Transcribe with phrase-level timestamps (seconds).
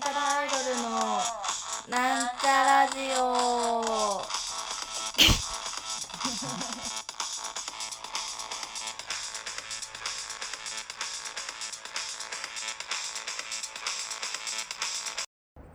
[0.00, 0.88] なんちゃらアイドルの
[1.90, 3.22] なんちゃラジオ。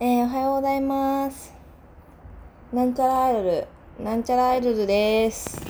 [0.00, 1.54] えー、おはようございます。
[2.72, 3.68] なんちゃらアイドル
[4.00, 5.62] なんちゃらアイドルです。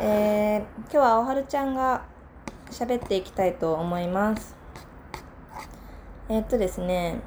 [0.00, 2.02] えー、今日はおはるちゃんが
[2.72, 4.56] 喋っていきたいと思います。
[6.28, 7.20] えー、っとですね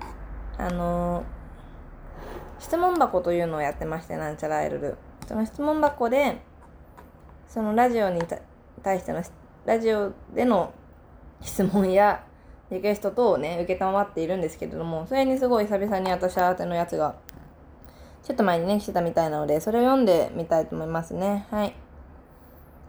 [0.59, 1.23] あの
[2.59, 6.41] 質問箱というのをやってましてなんちゃらアイドルその質問箱で
[7.47, 8.21] そのラジオに
[8.83, 9.23] 対しての
[9.65, 10.73] ラジオでの
[11.41, 12.23] 質問や
[12.71, 17.15] リクエスト等をね、受けたまっているんですけれども、それにすごい久々に私宛てのやつが、
[18.23, 21.47] ちょっと前にね、来てたみたいなので、それを読んでみたいと思いますね。
[21.49, 21.73] はい。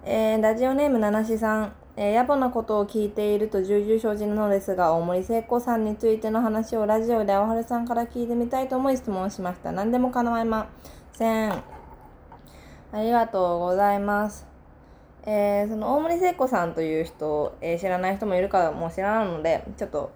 [0.04, 1.72] えー、ラジオネームななしさん。
[2.02, 9.70] えー、野暮なことを聞いていると重々承知なのですが、大森聖子さんについての話をラジオで青春さんから聞いてみたいと思い質問しました。
[9.70, 10.70] 何でも構いま
[11.12, 11.52] せん。
[11.52, 11.62] あ
[12.94, 14.46] りがとうございます。
[15.24, 20.10] えー、その大森聖子さんという人、えー、知らない人もいるかもしれないので、ちょっと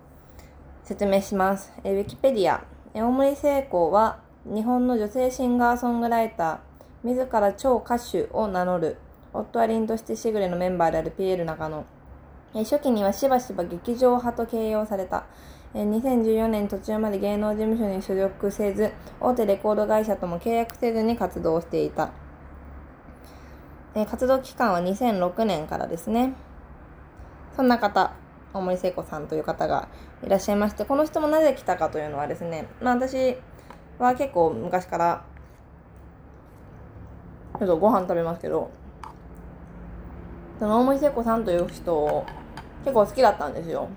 [0.84, 1.70] 説明します。
[1.84, 2.64] えー、ウィキペディア。
[2.94, 8.97] え大森聖子は日本の女性シンガーソングライター、自ら超歌手を名乗る、
[9.35, 11.85] 夫は凛としてしぐれのメンバーであるピエール中野。
[12.55, 15.25] 初期にはしばしば劇場派と形容された。
[15.75, 22.12] 2014年途中まで芸能事務所に所属せず、大手レコード会社とも契約せずに活動していた。
[24.09, 26.35] 活動期間は2006年からですね。
[27.57, 28.12] そんな方、
[28.53, 29.89] 大森聖子さんという方が
[30.23, 33.37] いらっしゃいまして、この人もなぜ来たかというのはですね、まあ私
[33.99, 35.25] は結構昔から、
[37.59, 38.71] ちょっとご飯食べますけど、
[40.58, 42.27] その大森聖子さんという人を
[42.84, 43.88] 結構好きだったんですよ。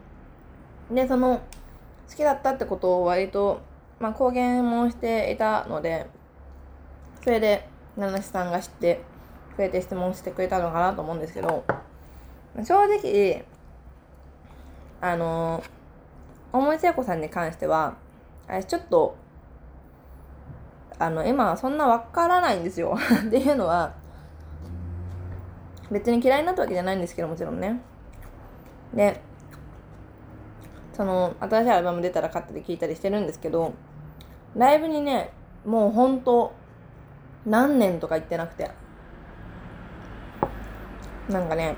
[0.91, 1.41] で、その
[2.09, 3.61] 好きだったってことを割と、
[4.00, 6.08] まあ公言もしていたので、
[7.23, 7.67] それで、
[7.97, 9.01] 七瀬さんが知って、
[9.57, 11.66] くれて質問してくれたのかなと思うんですけど、
[12.63, 13.44] 正直、
[15.01, 15.63] あの、
[16.53, 17.97] 大森聖子さんに関しては、
[18.47, 19.17] あちょっと、
[21.00, 22.97] あの、今はそんなわからないんですよ。
[23.28, 23.94] っていうのは、
[25.92, 27.81] 別に嫌いになったわけじゃないんですけど、もちろんね。
[28.94, 29.22] で、
[30.94, 33.74] その、新しいアルバム出たら買ったり聞いたりしてるんですけど、
[34.56, 35.31] ライブにね、
[35.66, 36.53] もうほんと、
[37.46, 38.72] 何年とか行ってなくて、
[41.30, 41.76] なんかね、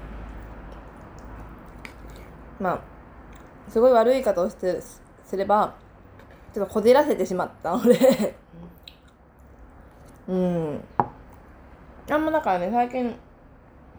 [2.60, 2.82] まあ、
[3.70, 4.82] すごい悪い言い方をして
[5.26, 5.76] すれば、
[6.54, 8.36] ちょっとこじらせてしまったので
[10.28, 10.84] うん。
[12.10, 13.16] あんまだからね、最近、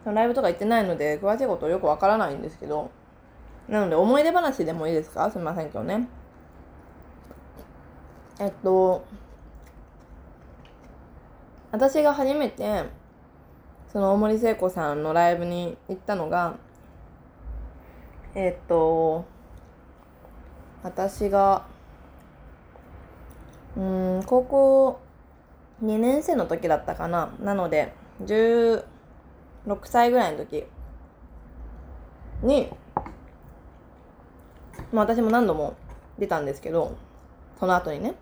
[0.05, 2.89] ライブとか行ってないので、詳しいことよくわからないんですけど、
[3.67, 5.29] なので、思い出話でもいいですか？
[5.29, 6.07] すみませんけどね。
[8.39, 9.05] えっと、
[11.71, 12.85] 私が初めて、
[13.93, 16.55] その大森聖子さんのライブに行ったのが、
[18.33, 19.25] えっと、
[20.81, 21.65] 私が、
[23.77, 24.99] うん、高校
[25.83, 27.33] 2年生の時だったかな。
[27.39, 27.93] なので、
[29.67, 30.65] 6歳ぐらいの時。
[32.43, 32.69] に、
[34.91, 35.75] まあ私も何度も
[36.17, 36.95] 出たんですけど、
[37.59, 38.15] その後にね、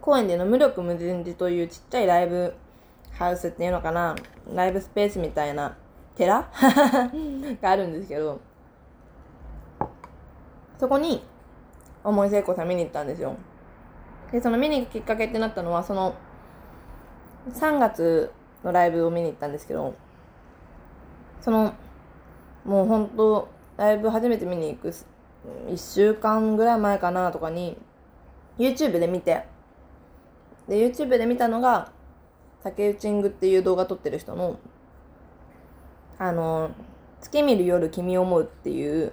[0.00, 2.54] 公園での無力無人寺というちっちゃいライブ
[3.12, 4.16] ハウスっていうのかな。
[4.54, 5.76] ライブスペースみたいな
[6.16, 6.50] 寺？
[7.60, 8.40] があるんですけど、
[10.78, 11.24] そこに、
[12.04, 13.34] 思い聖子さん見に行ったんですよ。
[14.32, 16.14] で、その見に行くきっかけってなったのは、その、
[17.50, 18.30] 3月
[18.62, 19.94] のライブを見に行ったんですけど、
[21.40, 21.74] その、
[22.64, 24.92] もう本当ライブ初めて見に行く
[25.68, 27.76] 1週間ぐらい前かなとかに、
[28.58, 29.44] YouTube で見て、
[30.68, 31.92] で、YouTube で見たのが、
[32.62, 34.58] 竹内ングっていう動画撮ってる人の、
[36.18, 36.70] あの、
[37.20, 39.12] 月見る夜君を思うっていう、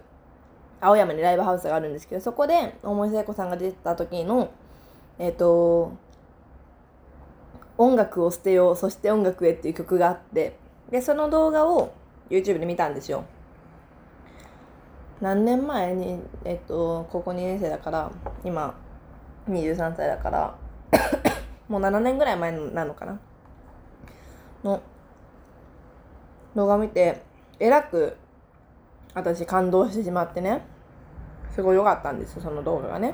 [0.82, 4.52] 青山にライブハウスがあるんですけど、そこで、大森聖子さんが出てた時の、
[5.20, 5.94] えっ、ー、と、
[7.78, 10.58] 音楽を捨てよう、そして音楽へっていう曲があって、
[10.90, 11.94] で、その動画を
[12.30, 13.26] YouTube で見たんですよ。
[15.22, 18.12] 何年前に、えっ、と、高校2年生だから、
[18.44, 18.76] 今、
[19.50, 20.56] 23歳だから、
[21.70, 23.20] もう7年ぐらい前なのかな。
[24.64, 24.82] の
[26.56, 27.22] 動画を見て、
[27.60, 28.18] えらく
[29.14, 30.66] 私感動してしまってね、
[31.52, 33.14] すごい良かったんですよ、その動画がね。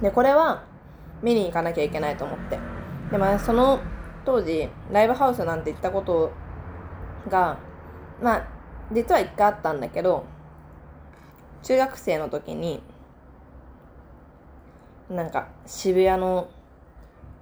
[0.00, 0.62] で、これは
[1.22, 2.58] 見に行かなきゃいけないと思って。
[3.10, 3.80] でも、その
[4.24, 6.30] 当時、ライブハウスなんて行ったこと
[7.28, 7.58] が、
[8.20, 8.48] まあ、
[8.92, 10.24] 実は一回あったんだけど、
[11.62, 12.82] 中学生の時に、
[15.08, 16.48] なんか渋谷の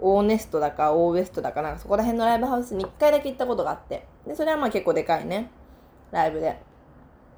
[0.00, 5.50] オーネストだかオーウエストだかなそこら辺のライブハウスに1回だけ行ったことがあってでそれはまあ結構でかいね
[6.12, 6.60] ライブで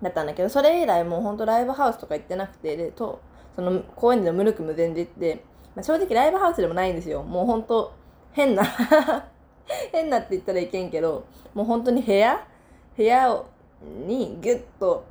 [0.03, 3.21] だったんだけどそれ以来もうほんとライブハウスとか行ってなくてでと
[3.57, 5.45] その公園で無力無前で行って、
[5.75, 7.23] まあ、正直ライブハウスでもないんですよ。
[7.23, 7.93] もうほんと
[8.33, 8.65] 変な
[9.93, 12.47] 変なって言ったらいけんけどもう本当に部屋
[12.97, 13.47] 部屋を
[14.07, 15.05] にギュッと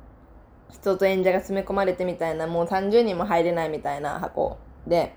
[0.70, 5.14] 人と演者が詰め込まれてみたいなもう30人も入れないみたいな箱で。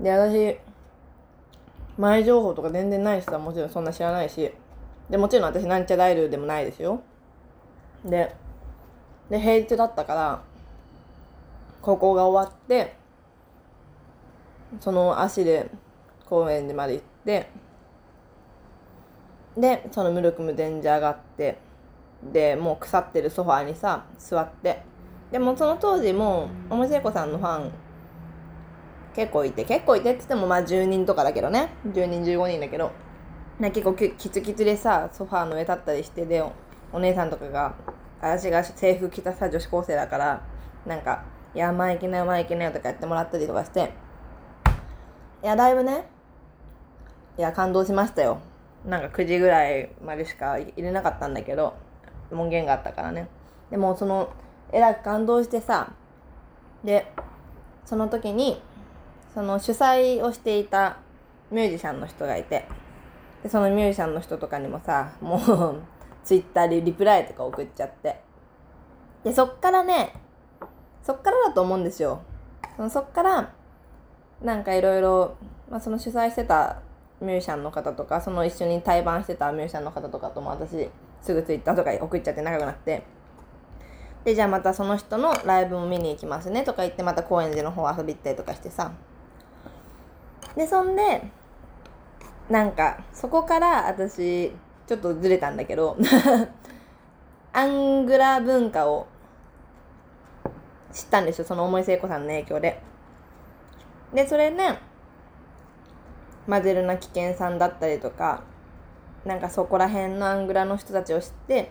[0.00, 0.58] で私
[1.98, 4.50] 前情報とか全然ないしさもちろんそんな知らないし。
[5.10, 7.02] でもちろん私なんちゃらイルでもないですよ。
[8.04, 8.34] で
[9.28, 10.42] で平日だったから
[11.82, 12.94] 高校が終わって
[14.80, 15.68] その足で
[16.26, 17.48] 公園まで行って
[19.60, 21.58] でその無力無前で上がって
[22.32, 24.82] でもう腐ってるソファーにさ座って。
[25.30, 27.70] でもその当時もおも聖子さんのファン
[29.14, 31.70] 結構いて結構いてって言ってもまあ10人とかだけどね。
[31.86, 32.90] 10人15人だけど。
[33.60, 36.42] 結構キツキツでさソファーの上立ったりしてで
[36.92, 37.74] お姉さんとかが
[38.20, 40.42] 私が制服着たさ女子高生だから
[40.86, 41.24] なんか
[41.54, 43.92] 「いや前行けない前行けない」とかやってもらったりとかして。
[45.42, 46.06] いやだいぶね
[47.38, 48.40] いや感動しましたよ。
[48.84, 51.74] なんか9時ぐらいまでしか入れなかったんだけど
[52.32, 53.28] 門限があったからね。
[53.70, 54.30] でもその
[54.72, 55.92] えらく感動してさ
[56.84, 57.12] で
[57.84, 58.62] その時に
[59.34, 60.98] その主催をしていた
[61.50, 62.66] ミュージシャンの人がいて
[63.42, 65.82] でそのミュージシャンの人とかにもさもう
[66.24, 68.20] ツイッターでリプライとか送っちゃって。
[69.24, 70.14] でそっからね
[71.02, 72.22] そっからだと思うんですよ。
[72.76, 73.52] そのそっから
[74.42, 75.36] なんかいろいろ
[75.70, 76.80] まあその主催してた
[77.20, 80.88] ミュージシャンの方とかその一緒に対バンしてたミュージシャンの方とかとも私
[81.20, 83.02] すぐツイッターとか送っちゃって仲良くなって。
[84.24, 88.92] でじゃあまたその人のライブも見に行きますねとか言ってまた高円寺の方遊び行ったりとかしてさ。
[90.56, 91.22] でそんで
[92.50, 94.52] なんかそこから私
[94.86, 95.96] ちょっとずれたんだけど
[97.52, 99.06] アングラ文化を
[100.92, 102.82] 知ったんですよその思い聖子さんの影響で。
[104.12, 104.89] でそれね
[106.50, 108.42] マゼルナ危険さんだったりとか
[109.24, 111.70] なんかそこら辺のアングラの人たちを知って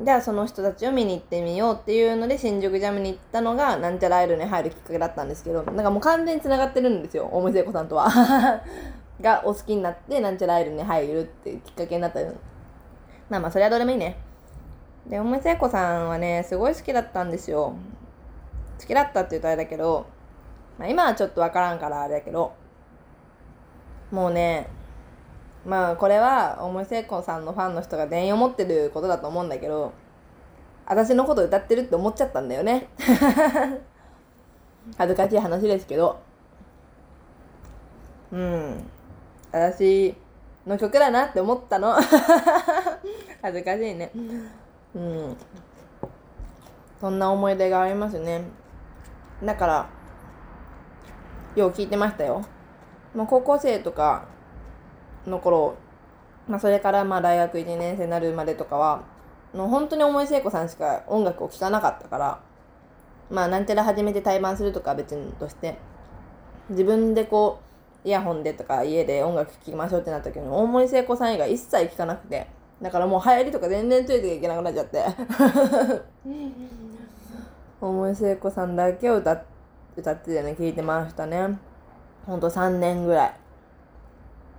[0.00, 8.08] じゃあその人たちを見に行ってみようっていうので新宿ジャムに行ったのがなんちゃらアイルに入るきっかけだったんですけどなんかもう完全につながってるんですよ大森聖子さんとは。
[9.20, 12.20] がお好きになってなんちゃらアイルに入るっていうきっかけになった
[13.28, 14.16] まあまあそれはどうでもいいね。
[15.08, 17.74] で大森聖子さんはねすごい好きだったんですよ。
[18.78, 20.06] 好きだったって言うとあれだけど、
[20.78, 22.52] まあ、今はちょっとわからんからあれだけど
[24.10, 24.68] もうね
[25.66, 29.92] まあこれは大森聖子さんのファンの人が全員思ってることだと思うんだけど
[30.86, 32.88] 私のこと歌ってるって思っちゃったんだよね。
[34.96, 36.18] 恥ずかしい話ですけど。
[38.32, 38.90] うん。
[39.52, 40.14] 私
[40.66, 41.92] の曲だなって思ったの。
[43.42, 44.10] 恥ずかしいね。
[44.94, 45.36] うん。
[46.98, 48.44] そんな思い出がありますね。
[49.44, 49.86] だから
[51.54, 52.42] よう聞いてましたよ。
[53.18, 54.28] まあ、高校生とか
[55.26, 55.74] の頃、
[56.46, 59.02] まあ、それからまあ大学1年生になるまでとかは
[59.52, 62.40] もう本当に重い聖子さんしか音楽を聴かなかったから
[63.28, 65.78] まあなんてら初めて対バンするとか別にとして
[66.70, 67.60] 自分でこ
[68.04, 72.46] うイヤホンでとか家で音楽聴きましょうってなった時に大森聖子さん以外一切聴かなくて
[72.80, 75.04] だからもう流行りとか全然ついていけなくなっちゃって。
[77.80, 79.42] 大森聖子さんだけを歌
[79.96, 81.58] 歌っててね聞いてましたね
[82.28, 83.34] ほんと3年ぐらい。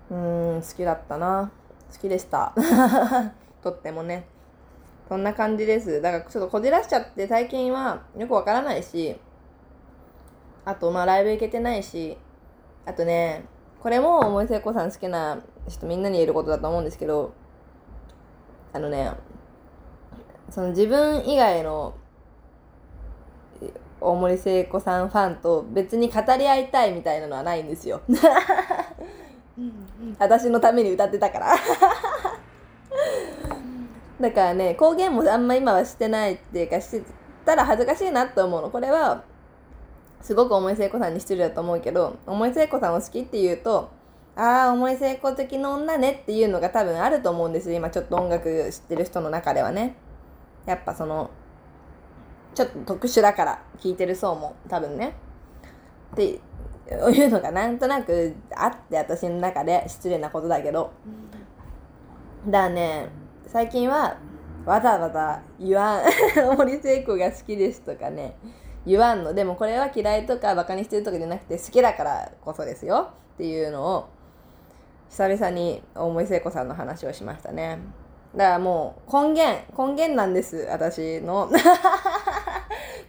[0.10, 1.52] うーん、好きだったな。
[1.94, 2.52] 好きでした。
[3.62, 4.26] とってもね。
[5.08, 6.02] そんな感じです。
[6.02, 9.20] だからちょっとこじらしちゃって最近はよくわからないし、
[10.66, 12.18] あとまあライブ行けてないし、
[12.88, 13.46] あとね、
[13.84, 17.34] これも思い聖子さん好きな人みんなに言えることだと思うんですけど、
[18.74, 19.12] あのね、
[20.50, 21.94] その自分以外の
[24.02, 28.02] 大森聖子さんファンと別に語り合いたいみたいなのはないんですよ。
[30.18, 31.56] 私のために歌ってたから。
[34.22, 37.04] だからね公言もあんま今はしてないっていうかして
[37.46, 38.70] たら恥ずかしいなって思うの。
[38.70, 39.24] これは
[40.22, 43.90] すごく重い聖子さんに失礼だと思うけど重い聖子さんを好きって言うと
[44.36, 47.76] ああ重い聖子的な女ねっていうのが多分あると思うんですよ。
[47.76, 49.96] 今ちょっと音楽知ってる人の中ではね。
[50.66, 51.32] やっぱその
[52.60, 55.14] ちょっと特殊だから聞いてる層も多分ね。
[56.12, 56.40] ってい
[56.90, 60.92] うのがなんとなくあって私の中で失礼なことだけど。
[62.46, 63.08] だね
[63.48, 64.18] 最近は
[64.66, 66.04] わざわざ言わん。
[66.58, 68.36] 森聖子が好きですとかね。
[68.86, 69.34] 言わんの。
[69.34, 73.12] でもこれは嫌いとかバカにしてるとかじゃなくて好きだからこそですよ。
[73.36, 74.10] っていうのを
[75.08, 77.80] 久々に大森聖子さんの話をしましたね。
[78.36, 80.68] だからもう根源根源なんです。
[80.70, 81.50] 私の。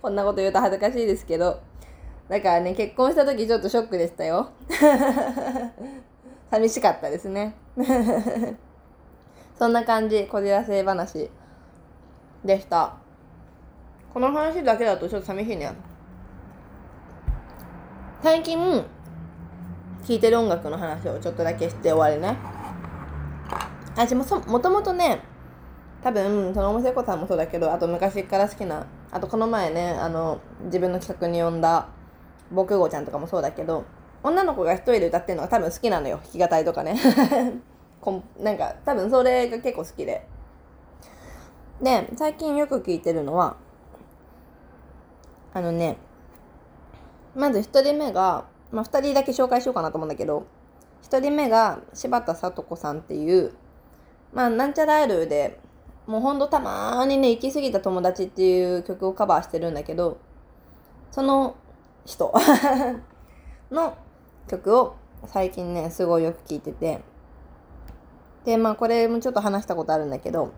[0.00, 1.60] こんなこと言うと恥ずかしいですけど
[2.30, 4.50] だからね結婚した時ちょっとショックでしたよ。
[6.48, 7.54] 寂しかったですね。
[9.58, 11.28] そんな感じこじらせ話
[12.44, 12.94] でした。
[14.14, 15.72] この話だけだとちょっと寂しいね。
[18.22, 18.84] 最近
[20.06, 22.36] 聴いてる音楽の話をちょっとだけして終わりね。
[23.92, 25.20] 私もそもともとね
[26.00, 31.88] 多分そのおせこさんもそうだけどあと昔から好きなあとこの前ねあの自分の企画に呼んだ
[32.52, 33.84] 僕号ちゃんとかもそうだけど
[34.22, 36.20] 女の子が一人で歌ってるのが多分好きなのよ。
[36.22, 36.94] 弾き語りとかね。
[38.00, 40.26] こんなんか多分それが結構好きで。
[41.80, 43.56] で最近よく聞いてるのは
[45.54, 45.96] あのね
[47.34, 50.44] まず1人目が、まあ、2人だけ紹介しようかなと思うんだけど
[51.04, 53.54] 1人目が柴田聡子さんっていう
[54.34, 55.58] まあなんちゃらアイドルで
[56.06, 60.18] もうほんとたまーにね行き過ぎた友達っていう曲をカバーしてるんだけど
[61.10, 61.56] その
[62.04, 62.32] 人
[63.70, 63.96] の
[64.48, 67.00] 曲を最近ねすごいよく聴いてて。
[68.44, 70.52] でまあこれもちょっと話したことあるんだけど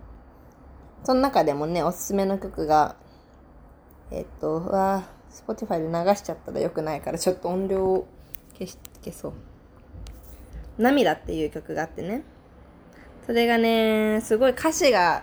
[1.02, 2.94] その中でもねおすすめの曲が
[4.10, 8.06] えっとうわ Spotify で流しちゃったらよくないからちょっと音量を
[8.52, 9.32] 消し消そう
[10.78, 12.24] 「涙」っていう曲があってね。
[13.26, 15.22] それがねすごい歌詞が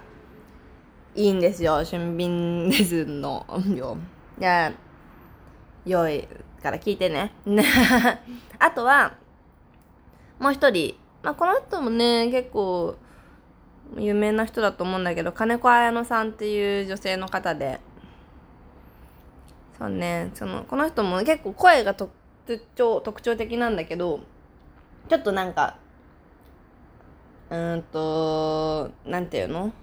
[1.19, 3.45] いいんですよ俊敏ですの。
[3.75, 3.97] よ
[4.39, 4.71] いや
[5.85, 6.25] 良い
[6.63, 7.33] から聞いてね。
[8.57, 9.15] あとは
[10.39, 10.97] もう一人。
[11.21, 12.95] まあこの人もね結構
[13.97, 17.81] 有名な人だと思うんだけど金子綾乃さんっていう女性の方で。
[19.77, 20.31] そうね。
[20.35, 22.13] そのこの人も結構声が特
[22.75, 24.21] 徴特徴的なんだけど
[25.09, 25.75] ちょっとなんか
[27.49, 29.73] うんとなんていうの？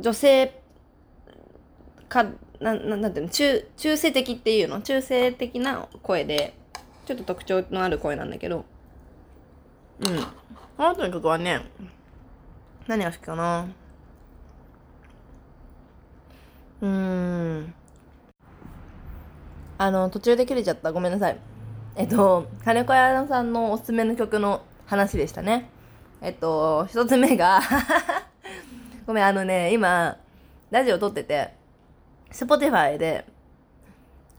[0.00, 0.60] 女性
[2.08, 2.24] か
[2.60, 3.30] なななんていうの？
[3.30, 4.80] 中中性的っていうの？
[4.80, 6.54] 中性的な声で
[7.06, 8.64] ちょっと特徴のある声なんだけど。
[10.00, 10.22] うん。
[10.76, 11.60] この人の曲はね
[12.86, 13.68] 何が好きかな？
[16.80, 17.74] うーん。
[19.78, 20.92] あの途中で切れちゃった。
[20.92, 21.38] ごめんなさい。
[21.96, 25.70] えっと金子屋さんのおすすめの曲の話でしたね。
[26.22, 27.60] えっと一つ目が
[29.10, 30.18] ごめんあのね今
[30.70, 31.50] ラジオ撮ってて
[32.30, 33.24] Spotify で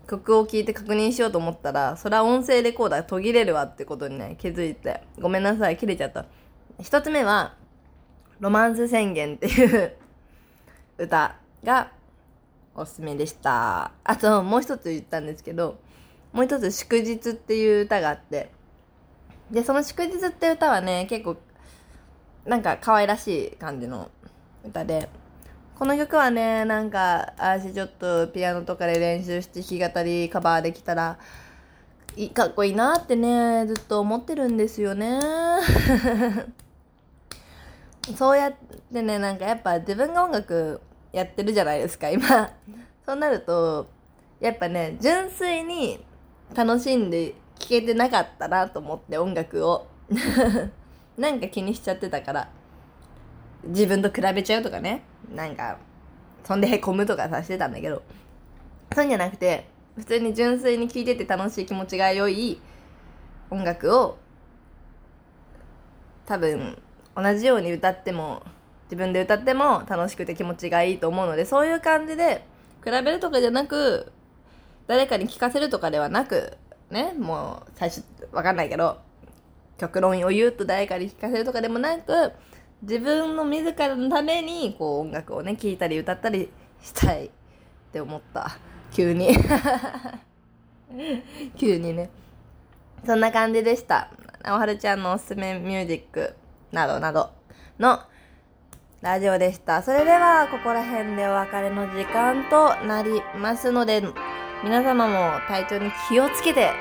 [0.07, 5.03] 曲を聴いて確認しようと思ったら、それは音声レコーダー途切れるわってことにね、気づいて。
[5.19, 6.25] ごめんなさい、切れちゃった。
[6.81, 7.55] 一つ目は、
[8.39, 9.93] ロマンス宣言っていう
[10.97, 11.91] 歌が
[12.75, 13.91] おすすめでした。
[14.03, 15.77] あと、もう一つ言ったんですけど、
[16.33, 18.49] もう一つ祝日っていう歌があって、
[19.49, 21.37] で、その祝日って歌はね、結構、
[22.45, 24.09] なんか可愛らしい感じの
[24.63, 25.09] 歌で、
[25.75, 31.17] この曲はね、なんか、私ちょっとピアノとかで練習して弾き語りカバーできたら、
[32.33, 35.19] かっこいいなってね、ずっと思ってるんですよね。
[38.15, 38.53] そうやっ
[38.93, 42.51] てね、なんかやっぱ自分が音楽やってるじゃないですか、今。
[43.05, 43.87] そうなると、
[44.39, 46.03] やっぱね、純粋に
[46.53, 49.87] 楽しんで聴けてなかったなと思って音楽を。
[51.17, 52.49] なんか気にしちゃってたから。
[53.63, 55.03] 自分と比べちゃうとかね。
[55.33, 55.77] なんか、
[56.43, 58.01] そんでへこむとかさしてたんだけど、
[58.93, 62.59] そういうんじゃなくて、普通に純粋に聴いてて楽しい気持ちが良い
[63.49, 64.17] 音楽を、
[66.25, 66.81] 多分、
[67.15, 68.43] 同じように歌っても、
[68.85, 72.45] 自分で歌っても楽しくて気持ちがいいと思うので、そういう感じで、
[72.83, 74.11] 比べるとかじゃなく、
[74.87, 76.57] 誰かに聴かせるとかではなく、
[76.89, 78.97] ね、もう最初、わかんないけど、
[79.77, 82.33] 極論を言うと誰かに聴かせるとかでもなく、
[82.81, 86.49] 自分の自らのためにこう音楽をね聴いたり歌ったり
[86.81, 87.25] したい。
[87.27, 87.29] っ
[87.91, 88.57] て思った。
[88.93, 89.35] 急に。
[91.57, 92.09] 急にね。
[93.05, 94.09] そんな感じでした。
[94.45, 96.35] おはるちゃんのおすすめミュージック
[96.71, 97.31] などなど
[97.79, 97.99] の
[99.01, 99.83] ラジオでした。
[99.83, 104.01] それではここら辺でお別れの時間となりますので
[104.63, 106.71] 皆様も体調に気をつけて、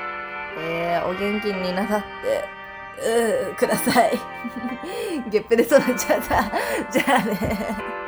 [0.59, 2.60] えー、お元気になさって
[3.01, 4.19] うください。
[5.29, 6.51] ゲップでそれちゃった。
[6.91, 8.00] じゃあね。